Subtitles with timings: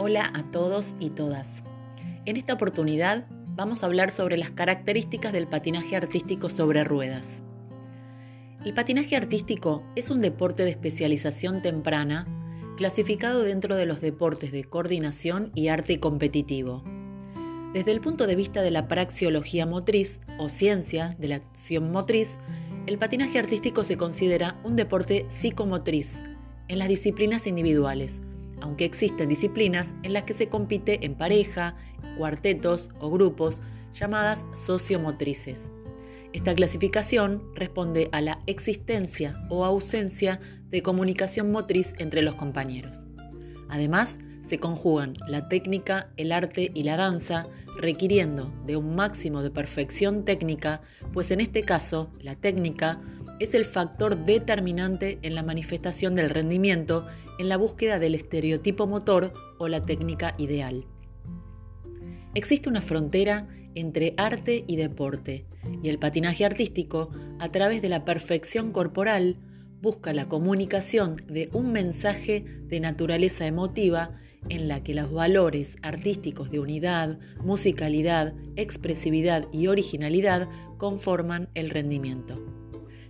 [0.00, 1.64] Hola a todos y todas.
[2.24, 3.24] En esta oportunidad
[3.56, 7.42] vamos a hablar sobre las características del patinaje artístico sobre ruedas.
[8.64, 12.28] El patinaje artístico es un deporte de especialización temprana
[12.76, 16.84] clasificado dentro de los deportes de coordinación y arte competitivo.
[17.72, 22.38] Desde el punto de vista de la praxiología motriz o ciencia de la acción motriz,
[22.86, 26.22] el patinaje artístico se considera un deporte psicomotriz
[26.68, 28.20] en las disciplinas individuales,
[28.60, 31.76] aunque existen disciplinas en las que se compite en pareja,
[32.16, 33.60] cuartetos o grupos
[33.94, 35.70] llamadas sociomotrices.
[36.32, 43.06] Esta clasificación responde a la existencia o ausencia de comunicación motriz entre los compañeros.
[43.68, 47.46] Además, se conjugan la técnica, el arte y la danza,
[47.78, 50.80] requiriendo de un máximo de perfección técnica,
[51.12, 53.00] pues en este caso la técnica
[53.40, 57.06] es el factor determinante en la manifestación del rendimiento
[57.38, 60.86] en la búsqueda del estereotipo motor o la técnica ideal.
[62.34, 65.46] Existe una frontera entre arte y deporte,
[65.82, 69.36] y el patinaje artístico, a través de la perfección corporal,
[69.80, 76.50] busca la comunicación de un mensaje de naturaleza emotiva en la que los valores artísticos
[76.50, 82.40] de unidad, musicalidad, expresividad y originalidad conforman el rendimiento.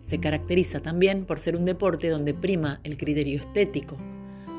[0.00, 3.96] Se caracteriza también por ser un deporte donde prima el criterio estético,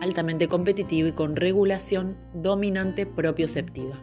[0.02, 4.00] altamente competitivo y con regulación dominante propioceptiva.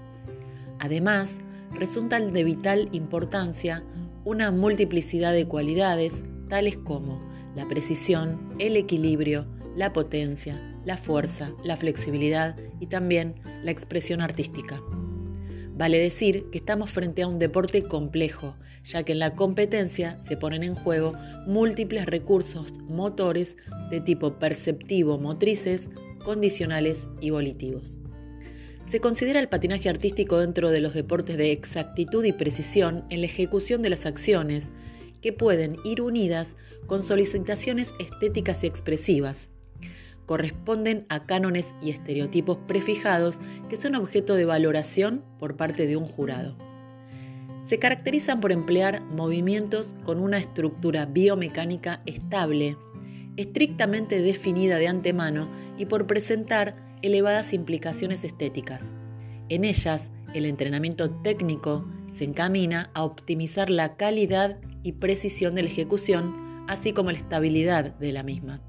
[0.79, 1.39] Además,
[1.73, 3.85] resultan de vital importancia
[4.25, 7.21] una multiplicidad de cualidades tales como
[7.55, 14.81] la precisión, el equilibrio, la potencia, la fuerza, la flexibilidad y también la expresión artística.
[15.77, 18.55] Vale decir que estamos frente a un deporte complejo,
[18.87, 21.15] ya que en la competencia se ponen en juego
[21.47, 23.57] múltiples recursos motores
[23.91, 25.91] de tipo perceptivo, motrices,
[26.25, 27.99] condicionales y volitivos.
[28.89, 33.27] Se considera el patinaje artístico dentro de los deportes de exactitud y precisión en la
[33.27, 34.71] ejecución de las acciones,
[35.21, 36.55] que pueden ir unidas
[36.87, 39.49] con solicitaciones estéticas y expresivas,
[40.27, 46.07] corresponden a cánones y estereotipos prefijados que son objeto de valoración por parte de un
[46.07, 46.57] jurado.
[47.65, 52.77] Se caracterizan por emplear movimientos con una estructura biomecánica estable,
[53.37, 55.49] estrictamente definida de antemano
[55.79, 58.93] y por presentar elevadas implicaciones estéticas.
[59.49, 65.69] En ellas, el entrenamiento técnico se encamina a optimizar la calidad y precisión de la
[65.69, 68.61] ejecución, así como la estabilidad de la misma.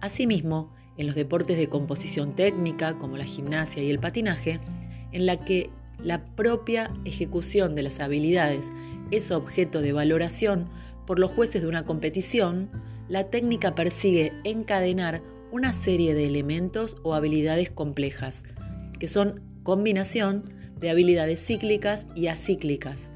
[0.00, 4.60] Asimismo, en los deportes de composición técnica, como la gimnasia y el patinaje,
[5.12, 5.70] en la que
[6.02, 8.64] la propia ejecución de las habilidades
[9.10, 10.68] es objeto de valoración
[11.06, 12.70] por los jueces de una competición,
[13.08, 18.42] la técnica persigue encadenar una serie de elementos o habilidades complejas,
[18.98, 23.10] que son combinación de habilidades cíclicas y acíclicas,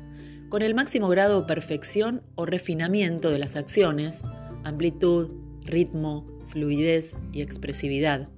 [0.48, 4.20] con el máximo grado de perfección o refinamiento de las acciones,
[4.64, 5.30] amplitud,
[5.64, 8.28] ritmo, fluidez y expresividad.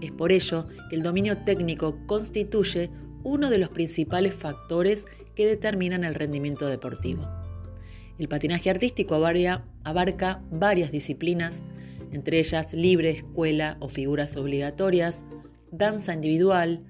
[0.00, 2.90] Es por ello que el dominio técnico constituye
[3.22, 5.04] uno de los principales factores
[5.34, 7.28] que determinan el rendimiento deportivo.
[8.18, 11.62] El patinaje artístico abarca varias disciplinas,
[12.12, 15.22] entre ellas libre, escuela o figuras obligatorias,
[15.70, 16.84] danza individual,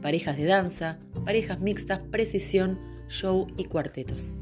[0.00, 4.34] parejas de danza, parejas mixtas, precisión, show y cuartetos.